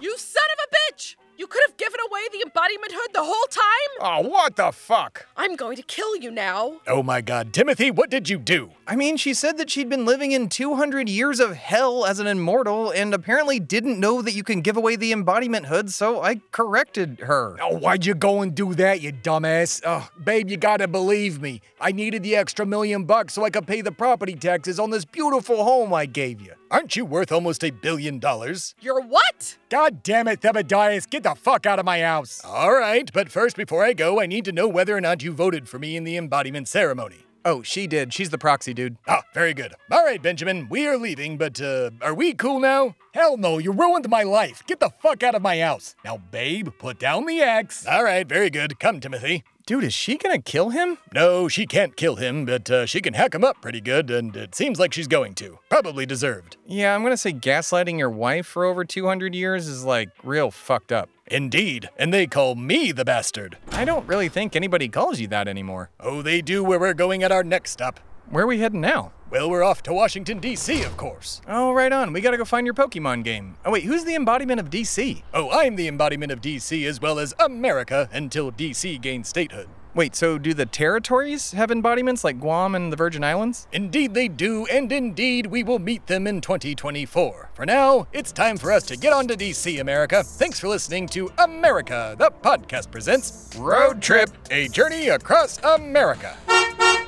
You 0.00 0.16
son 0.16 0.44
of 0.50 0.58
a 0.64 0.94
bitch! 0.94 1.16
You 1.36 1.46
could 1.46 1.62
have 1.66 1.76
given 1.76 1.83
away 2.08 2.20
the 2.32 2.42
embodiment 2.42 2.92
hood 2.94 3.10
the 3.12 3.22
whole 3.22 3.46
time? 3.50 3.64
Oh, 4.00 4.28
what 4.28 4.56
the 4.56 4.72
fuck? 4.72 5.26
I'm 5.36 5.56
going 5.56 5.76
to 5.76 5.82
kill 5.82 6.16
you 6.16 6.30
now. 6.30 6.80
Oh 6.86 7.02
my 7.02 7.20
god, 7.20 7.52
Timothy, 7.52 7.90
what 7.90 8.10
did 8.10 8.28
you 8.28 8.38
do? 8.38 8.70
I 8.86 8.96
mean, 8.96 9.16
she 9.16 9.32
said 9.34 9.56
that 9.58 9.70
she'd 9.70 9.88
been 9.88 10.04
living 10.04 10.32
in 10.32 10.48
200 10.48 11.08
years 11.08 11.40
of 11.40 11.54
hell 11.54 12.04
as 12.04 12.18
an 12.18 12.26
immortal 12.26 12.90
and 12.90 13.14
apparently 13.14 13.58
didn't 13.58 13.98
know 13.98 14.20
that 14.22 14.32
you 14.32 14.42
can 14.42 14.60
give 14.60 14.76
away 14.76 14.96
the 14.96 15.12
embodiment 15.12 15.66
hood, 15.66 15.90
so 15.90 16.22
I 16.22 16.40
corrected 16.50 17.20
her. 17.20 17.56
Oh, 17.62 17.78
why'd 17.78 18.04
you 18.04 18.14
go 18.14 18.42
and 18.42 18.54
do 18.54 18.74
that, 18.74 19.00
you 19.00 19.12
dumbass? 19.12 19.82
Oh, 19.86 20.08
babe, 20.22 20.50
you 20.50 20.56
gotta 20.56 20.88
believe 20.88 21.40
me. 21.40 21.62
I 21.80 21.92
needed 21.92 22.22
the 22.22 22.36
extra 22.36 22.66
million 22.66 23.04
bucks 23.04 23.34
so 23.34 23.44
I 23.44 23.50
could 23.50 23.66
pay 23.66 23.80
the 23.80 23.92
property 23.92 24.34
taxes 24.34 24.78
on 24.78 24.90
this 24.90 25.04
beautiful 25.04 25.64
home 25.64 25.94
I 25.94 26.06
gave 26.06 26.40
you. 26.40 26.52
Aren't 26.74 26.96
you 26.96 27.04
worth 27.04 27.30
almost 27.30 27.62
a 27.62 27.70
billion 27.70 28.18
dollars? 28.18 28.74
You're 28.80 29.00
what? 29.00 29.58
God 29.70 30.02
damn 30.02 30.26
it, 30.26 30.40
Thebadias, 30.40 31.08
get 31.08 31.22
the 31.22 31.36
fuck 31.36 31.66
out 31.66 31.78
of 31.78 31.84
my 31.84 32.02
house. 32.02 32.40
All 32.44 32.74
right, 32.74 33.08
but 33.12 33.30
first, 33.30 33.56
before 33.56 33.84
I 33.84 33.92
go, 33.92 34.20
I 34.20 34.26
need 34.26 34.44
to 34.46 34.50
know 34.50 34.66
whether 34.66 34.96
or 34.96 35.00
not 35.00 35.22
you 35.22 35.30
voted 35.30 35.68
for 35.68 35.78
me 35.78 35.96
in 35.96 36.02
the 36.02 36.16
embodiment 36.16 36.66
ceremony. 36.66 37.26
Oh, 37.44 37.62
she 37.62 37.86
did. 37.86 38.12
She's 38.12 38.30
the 38.30 38.38
proxy 38.38 38.74
dude. 38.74 38.96
Ah, 39.06 39.22
very 39.34 39.54
good. 39.54 39.72
All 39.92 40.04
right, 40.04 40.20
Benjamin, 40.20 40.66
we 40.68 40.88
are 40.88 40.98
leaving, 40.98 41.38
but 41.38 41.60
uh, 41.60 41.90
are 42.02 42.12
we 42.14 42.34
cool 42.34 42.58
now? 42.58 42.96
Hell 43.12 43.36
no, 43.36 43.58
you 43.58 43.70
ruined 43.70 44.08
my 44.08 44.24
life. 44.24 44.64
Get 44.66 44.80
the 44.80 44.90
fuck 45.00 45.22
out 45.22 45.36
of 45.36 45.42
my 45.42 45.60
house. 45.60 45.94
Now, 46.04 46.16
babe, 46.16 46.70
put 46.80 46.98
down 46.98 47.26
the 47.26 47.40
axe. 47.40 47.86
All 47.86 48.02
right, 48.02 48.26
very 48.26 48.50
good. 48.50 48.80
Come, 48.80 48.98
Timothy. 48.98 49.44
Dude, 49.66 49.84
is 49.84 49.94
she 49.94 50.18
gonna 50.18 50.42
kill 50.42 50.70
him? 50.70 50.98
No, 51.14 51.48
she 51.48 51.64
can't 51.64 51.96
kill 51.96 52.16
him, 52.16 52.44
but 52.44 52.70
uh, 52.70 52.84
she 52.84 53.00
can 53.00 53.14
hack 53.14 53.34
him 53.34 53.42
up 53.42 53.62
pretty 53.62 53.80
good, 53.80 54.10
and 54.10 54.36
it 54.36 54.54
seems 54.54 54.78
like 54.78 54.92
she's 54.92 55.08
going 55.08 55.32
to. 55.36 55.58
Probably 55.70 56.04
deserved. 56.04 56.58
Yeah, 56.66 56.94
I'm 56.94 57.02
gonna 57.02 57.16
say 57.16 57.32
gaslighting 57.32 57.98
your 57.98 58.10
wife 58.10 58.46
for 58.46 58.66
over 58.66 58.84
200 58.84 59.34
years 59.34 59.66
is 59.66 59.82
like 59.82 60.10
real 60.22 60.50
fucked 60.50 60.92
up. 60.92 61.08
Indeed, 61.28 61.88
and 61.96 62.12
they 62.12 62.26
call 62.26 62.56
me 62.56 62.92
the 62.92 63.06
bastard. 63.06 63.56
I 63.72 63.86
don't 63.86 64.06
really 64.06 64.28
think 64.28 64.54
anybody 64.54 64.86
calls 64.90 65.18
you 65.18 65.28
that 65.28 65.48
anymore. 65.48 65.88
Oh, 65.98 66.20
they 66.20 66.42
do 66.42 66.62
where 66.62 66.78
we're 66.78 66.92
going 66.92 67.22
at 67.22 67.32
our 67.32 67.42
next 67.42 67.70
stop. 67.70 68.00
Where 68.30 68.44
are 68.44 68.46
we 68.46 68.58
heading 68.58 68.80
now? 68.80 69.12
Well, 69.30 69.50
we're 69.50 69.62
off 69.62 69.82
to 69.84 69.92
Washington, 69.92 70.38
D.C., 70.38 70.82
of 70.82 70.96
course. 70.96 71.40
Oh, 71.46 71.72
right 71.72 71.92
on. 71.92 72.12
We 72.12 72.20
gotta 72.20 72.36
go 72.36 72.44
find 72.44 72.66
your 72.66 72.74
Pokemon 72.74 73.24
game. 73.24 73.56
Oh, 73.64 73.70
wait, 73.70 73.84
who's 73.84 74.04
the 74.04 74.14
embodiment 74.14 74.60
of 74.60 74.70
DC? 74.70 75.22
Oh, 75.34 75.50
I'm 75.50 75.76
the 75.76 75.88
embodiment 75.88 76.32
of 76.32 76.40
D.C. 76.40 76.86
as 76.86 77.00
well 77.00 77.18
as 77.18 77.34
America 77.38 78.08
until 78.12 78.50
D.C. 78.50 78.98
gains 78.98 79.28
statehood. 79.28 79.68
Wait, 79.94 80.16
so 80.16 80.38
do 80.38 80.52
the 80.54 80.66
territories 80.66 81.52
have 81.52 81.70
embodiments 81.70 82.24
like 82.24 82.40
Guam 82.40 82.74
and 82.74 82.92
the 82.92 82.96
Virgin 82.96 83.22
Islands? 83.22 83.68
Indeed, 83.70 84.12
they 84.12 84.26
do, 84.26 84.66
and 84.66 84.90
indeed, 84.90 85.46
we 85.46 85.62
will 85.62 85.78
meet 85.78 86.08
them 86.08 86.26
in 86.26 86.40
2024. 86.40 87.50
For 87.54 87.64
now, 87.64 88.08
it's 88.12 88.32
time 88.32 88.56
for 88.56 88.72
us 88.72 88.82
to 88.86 88.96
get 88.96 89.12
on 89.12 89.28
to 89.28 89.36
DC, 89.36 89.80
America. 89.80 90.24
Thanks 90.24 90.58
for 90.58 90.66
listening 90.66 91.06
to 91.08 91.30
America, 91.38 92.16
the 92.18 92.32
podcast 92.42 92.90
presents 92.90 93.54
Road 93.56 94.02
Trip, 94.02 94.30
a 94.50 94.66
journey 94.66 95.10
across 95.10 95.58
America. 95.62 96.36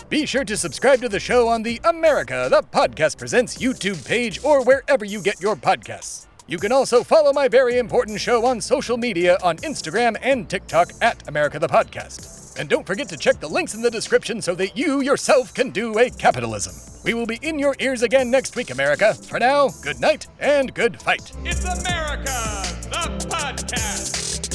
Be 0.08 0.24
sure 0.24 0.44
to 0.44 0.56
subscribe 0.56 1.00
to 1.00 1.08
the 1.08 1.18
show 1.18 1.48
on 1.48 1.64
the 1.64 1.80
America, 1.82 2.46
the 2.48 2.62
podcast 2.62 3.18
presents 3.18 3.58
YouTube 3.58 4.06
page 4.06 4.42
or 4.44 4.62
wherever 4.62 5.04
you 5.04 5.20
get 5.20 5.40
your 5.40 5.56
podcasts. 5.56 6.26
You 6.46 6.58
can 6.58 6.70
also 6.70 7.02
follow 7.02 7.32
my 7.32 7.48
very 7.48 7.78
important 7.78 8.20
show 8.20 8.46
on 8.46 8.60
social 8.60 8.96
media 8.96 9.36
on 9.42 9.56
Instagram 9.58 10.16
and 10.22 10.48
TikTok 10.48 10.92
at 11.02 11.28
America 11.28 11.58
the 11.58 11.66
Podcast. 11.66 12.56
And 12.56 12.68
don't 12.68 12.86
forget 12.86 13.08
to 13.08 13.16
check 13.16 13.40
the 13.40 13.48
links 13.48 13.74
in 13.74 13.82
the 13.82 13.90
description 13.90 14.40
so 14.40 14.54
that 14.54 14.76
you 14.76 15.00
yourself 15.00 15.52
can 15.52 15.70
do 15.70 15.98
a 15.98 16.08
capitalism. 16.08 16.74
We 17.04 17.12
will 17.12 17.26
be 17.26 17.40
in 17.42 17.58
your 17.58 17.74
ears 17.80 18.02
again 18.02 18.30
next 18.30 18.54
week, 18.54 18.70
America. 18.70 19.12
For 19.12 19.40
now, 19.40 19.70
good 19.82 19.98
night 19.98 20.28
and 20.38 20.72
good 20.72 21.00
fight. 21.02 21.32
It's 21.44 21.64
America, 21.64 22.62
the 22.90 23.26
podcast. 23.26 24.45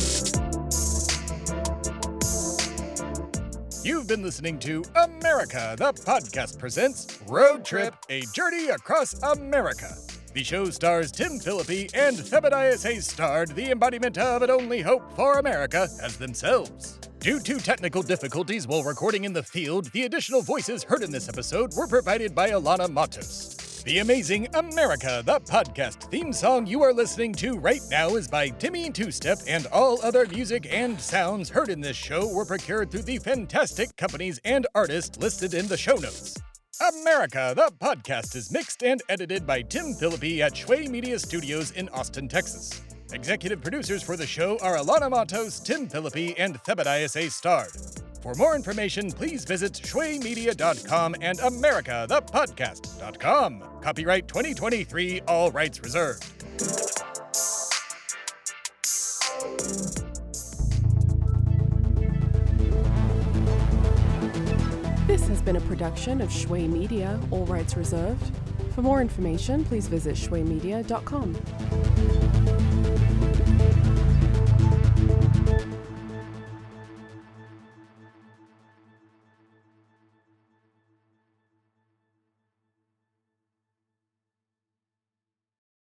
You've 3.84 4.06
been 4.06 4.22
listening 4.22 4.60
to 4.60 4.84
America, 4.96 5.74
the 5.76 5.92
podcast 5.92 6.60
presents 6.60 7.20
Road 7.28 7.66
Trip, 7.66 7.96
a 8.10 8.22
journey 8.32 8.70
across 8.70 9.20
America. 9.24 9.96
The 10.36 10.44
show 10.44 10.70
stars 10.70 11.12
Tim 11.12 11.40
Phillippe 11.40 11.90
and 11.96 12.16
Thebadias 12.16 12.86
A. 12.86 13.02
Stard 13.02 13.50
the 13.56 13.72
embodiment 13.72 14.20
of 14.20 14.44
and 14.44 14.52
only 14.52 14.82
hope 14.82 15.12
for 15.16 15.40
America 15.40 15.88
as 16.00 16.16
themselves. 16.18 17.00
Due 17.22 17.40
to 17.40 17.58
technical 17.58 18.04
difficulties 18.04 18.68
while 18.68 18.84
recording 18.84 19.24
in 19.24 19.34
the 19.34 19.42
field, 19.42 19.92
the 19.94 20.04
additional 20.04 20.44
voices 20.44 20.84
heard 20.84 21.02
in 21.02 21.10
this 21.10 21.28
episode 21.28 21.74
were 21.76 21.88
provided 21.88 22.36
by 22.36 22.52
Alana 22.52 22.88
Matos. 22.88 23.71
The 23.84 23.98
amazing 23.98 24.48
America, 24.54 25.24
the 25.26 25.40
podcast 25.40 26.12
theme 26.12 26.32
song 26.34 26.68
you 26.68 26.84
are 26.84 26.94
listening 26.94 27.34
to 27.34 27.58
right 27.58 27.82
now 27.90 28.10
is 28.10 28.28
by 28.28 28.50
Timmy 28.50 28.92
Two 28.92 29.10
Step, 29.10 29.40
and 29.48 29.66
all 29.68 30.00
other 30.04 30.28
music 30.28 30.68
and 30.70 31.02
sounds 31.02 31.50
heard 31.50 31.70
in 31.70 31.82
this 31.82 31.98
show 31.98 32.32
were 32.32 32.46
procured 32.46 32.92
through 32.92 33.02
the 33.02 33.18
fantastic 33.18 33.96
companies 33.98 34.40
and 34.46 34.68
artists 34.76 35.18
listed 35.18 35.56
in 35.56 35.66
the 35.68 35.78
show 35.78 35.96
notes. 35.96 36.38
America, 37.02 37.54
the 37.56 37.72
podcast 37.80 38.36
is 38.36 38.52
mixed 38.52 38.84
and 38.84 39.02
edited 39.10 39.48
by 39.48 39.64
Tim 39.64 39.96
Phillippe 39.96 40.42
at 40.42 40.54
Shway 40.54 40.88
Media 40.88 41.18
Studios 41.18 41.72
in 41.72 41.90
Austin, 41.90 42.28
Texas. 42.28 42.82
Executive 43.14 43.64
producers 43.64 44.04
for 44.04 44.16
the 44.16 44.28
show 44.28 44.60
are 44.60 44.78
Alana 44.78 45.10
Matos, 45.10 45.60
Tim 45.60 45.88
Phillippe, 45.88 46.36
and 46.38 46.62
Thebadias 46.64 47.16
A. 47.20 47.32
Stard. 47.32 47.72
For 48.22 48.34
more 48.36 48.56
information, 48.56 49.12
please 49.12 49.44
visit 49.46 49.74
shwaymedia.com 49.74 51.16
and 51.22 51.40
americathepodcast.com. 51.40 53.64
Copyright 53.82 54.28
2023, 54.28 55.22
all 55.28 55.50
rights 55.50 55.82
reserved. 55.82 56.24
This 65.08 65.28
has 65.28 65.42
been 65.42 65.56
a 65.56 65.62
production 65.62 66.22
of 66.22 66.30
Shway 66.30 66.70
Media, 66.70 67.20
all 67.32 67.48
rights 67.48 67.76
reserved. 67.76 68.32
For 68.76 68.84
more 68.84 69.02
information, 69.02 69.66
please 69.66 69.88
visit 69.88 70.16
shwaymedia.com. 70.16 71.34